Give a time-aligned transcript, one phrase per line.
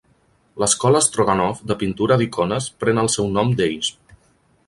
[0.61, 3.93] L'Escola Stroganov de pintura d'icones pren el seu nom d'ells.